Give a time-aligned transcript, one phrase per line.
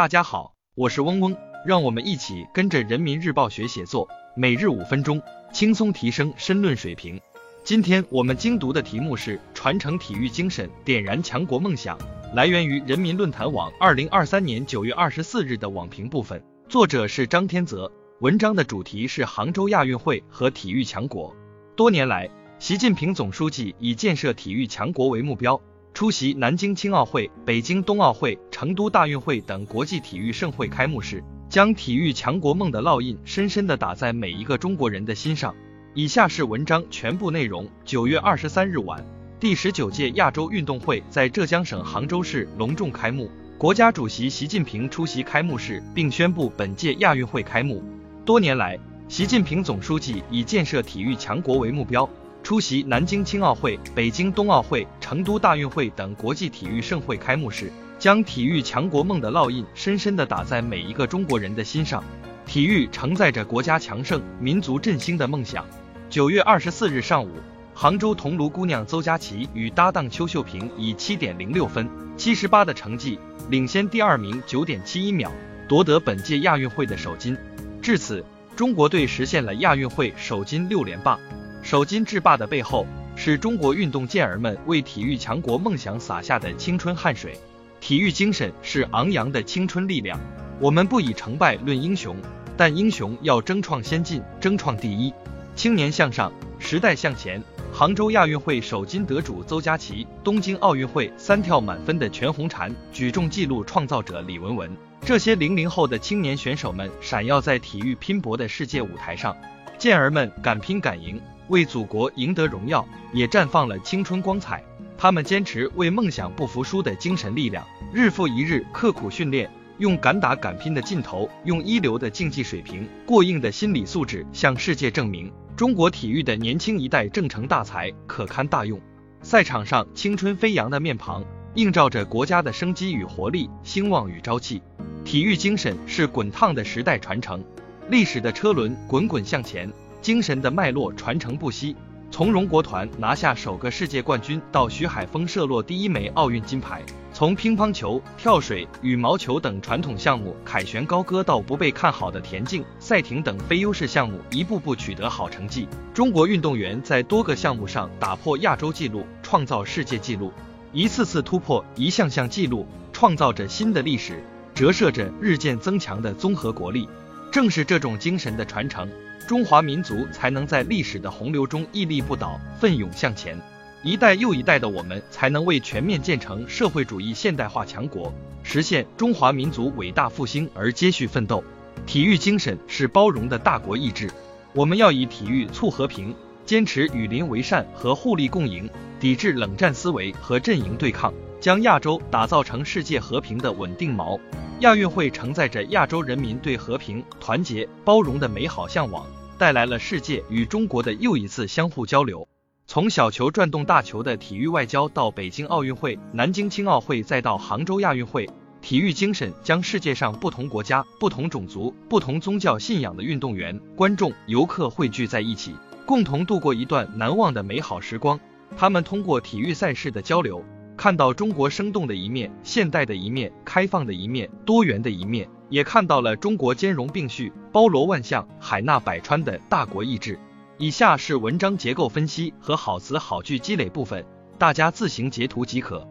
[0.00, 5.20] 大家好，我是嗡嗡，让我们一起跟着人民日报学写作，每日五分钟，
[5.52, 7.20] 轻松提升申论水平。
[7.64, 11.98] 今天我们精读的题目是传承体育精神，点燃强国梦想，
[12.34, 17.92] 来源于人民论坛网二零二三年九月二十四日的网评部分，作者是张天泽。
[18.20, 21.36] 文章的主题是杭州亚运会和体育强国。
[21.76, 22.26] 多年来，
[22.58, 25.60] 习近平总书记以建设体育强国为目标。
[25.92, 35.54] 出席南京青奥会、北京冬奥会、成都大运会等国际体育盛会开幕式，将体育强国梦的烙印深深地打在每一个中国人的心上。
[35.92, 37.68] 以下是文章全部内容。
[37.84, 39.04] 九月二十三日晚，
[39.38, 43.28] 第十九届亚洲运动会在浙江省杭州市隆重开幕，
[43.58, 47.82] 国家主席习近平出席开幕式并宣布本届亚运会开幕。
[48.24, 48.78] 多年来，
[49.08, 52.08] 习近平总书记以建设体育强国为目标。
[52.50, 62.02] 出席南京青奥会、北京冬奥会、成都大运会等国际体育盛会开幕式，将体育强国梦的烙印深深地打在每一个中国人的心上。
[62.44, 65.64] 体育承载着国家强盛、民族振兴的梦想。
[66.08, 67.30] 九月二十四日上午，
[67.72, 73.16] 杭州桐庐姑娘邹佳琪与搭档邱秀萍以七点零六分、七十八的成绩
[73.48, 75.30] 领先第二名九点七一秒，
[75.68, 77.38] 夺得本届亚运会的首金。
[77.80, 78.24] 至此，
[78.56, 81.16] 中国队实现了亚运会首金六连霸。
[81.62, 87.38] 首金制霸的背后，是中国运动健儿们为体育强国梦想洒下的青春汗水。
[87.80, 90.18] 体育精神是昂扬的青春力量。
[90.58, 92.16] 我们不以成败论英雄，
[92.56, 95.12] 但英雄要争创先进，争创第一。
[95.54, 97.42] 青年向上，时代向前。
[97.72, 109.36] 杭州亚运会首金得主邹佳琪，东京奥运会三跳满分的全红婵，举重纪录创造者李文文，这些零零后的青年选手们闪耀在体育拼搏的世界舞台上。
[109.80, 111.18] 健儿们敢拼敢赢。
[111.48, 114.62] 为祖国赢得荣耀，也绽放了青春光彩。
[114.98, 128.78] 他们坚持为梦想不服输的精神力量，日复一日刻苦训练，用敢打敢拼的劲头，用一流的竞技水平、过硬的心理素质，向世界证明中国体育的年轻一代正成大才，可堪大用。
[129.22, 131.24] 赛场上青春飞扬的面庞，
[131.54, 134.60] 映照着国家的生机与活力、兴旺与朝气。
[135.06, 137.42] 体育精神是滚烫的时代传承，
[137.90, 139.68] 历史的车轮滚滚向前。
[140.00, 141.74] 精神的脉络传承不息，
[142.08, 160.32] 从容国团拿下首个世界冠军到徐海峰射落第一枚奥运金牌，从乒乓球、跳水、羽毛球等传统项目凯旋高歌到不被看好的田径、赛艇等非优势项目一步步取得好成绩，中国运动员在多个项目上打破亚洲纪录，创造世界纪录，
[160.72, 164.24] 一次次突破一项项纪录，创造着新的历史，
[164.54, 166.88] 折射着日渐增强的综合国力。
[167.30, 168.88] 正是这种精神的传承。
[169.26, 173.40] 中华民族才能在历史的洪流中屹立不倒、奋勇向前，
[173.84, 181.44] 一代又一代的我们才能为全面建成社会主义现代化强国、实现中华民族伟大复兴而接续奋斗。
[181.86, 184.10] 体育精神是包容的大国意志，
[184.52, 186.12] 我们要以体育促和平，
[186.44, 188.68] 坚持与邻为善和互利共赢，
[188.98, 194.18] 抵制冷战思维和阵营对抗，将亚洲打造成世界和平的稳定锚。
[194.60, 199.06] 亚运会承载着亚洲人民对和平、团结、包容的美好向往。
[199.38, 202.28] 带来了世界与中国的又一次相互交流。
[202.66, 208.28] 从小球转动大球的体育外交，到北京奥运会、南京青奥会，再到杭州亚运会，
[208.60, 215.54] 体育精神将世界上不同国家、不同种族、不同宗教信仰的运动员、观众、游客汇聚在一起，
[215.86, 218.20] 共同度过一段难忘的美好时光。
[218.58, 220.44] 他们通过体育赛事的交流，
[220.80, 225.28] 看到中国生动的一面、现代的一面、开放的一面、多元的一面。
[225.50, 230.18] 也看到了中国兼容并蓄、包罗万象、海纳百川的大国意志。
[230.56, 234.02] 以下是文章结构分析和好词好句积累部分，
[234.38, 235.86] 大家自行截图即可。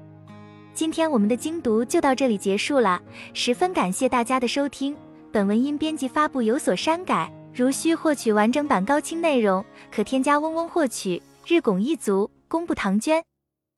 [0.74, 3.00] 今天我们的精读就到这里结束了，
[3.36, 4.98] 十分感谢大家的收听。
[5.32, 11.22] 本文因编辑发布有所删改，如需获取完整版高清内容，可添加嗡嗡获取。
[11.46, 13.29] 日拱一卒，功不唐捐。